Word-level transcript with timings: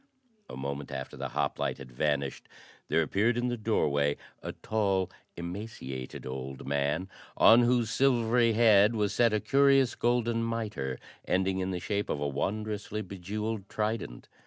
A 0.49 0.57
moment 0.57 0.89
after 0.91 1.15
the 1.15 1.29
hoplite 1.29 1.77
had 1.77 1.91
vanished, 1.91 2.49
there 2.87 3.03
appeared 3.03 3.37
in 3.37 3.49
the 3.49 3.55
doorway 3.55 4.17
a 4.41 4.51
tall, 4.53 5.11
emaciated 5.37 6.25
old 6.25 6.65
man 6.67 7.07
on 7.37 7.61
whose 7.61 7.91
silvery 7.91 8.53
head 8.53 8.95
was 8.95 9.13
set 9.13 9.31
a 9.31 9.39
curious 9.39 9.93
golden 9.93 10.41
mitre 10.43 10.97
ending 11.25 11.59
in 11.59 11.69
the 11.69 11.79
shape 11.79 12.09
of 12.09 12.19
a 12.19 12.27
wondrously 12.27 13.03
bejewelled 13.03 13.69
trident. 13.69 14.27